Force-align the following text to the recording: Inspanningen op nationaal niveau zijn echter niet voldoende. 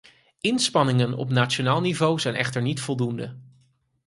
Inspanningen 0.41 1.13
op 1.13 1.29
nationaal 1.29 1.81
niveau 1.81 2.19
zijn 2.19 2.35
echter 2.35 2.61
niet 2.61 2.81
voldoende. 2.81 3.35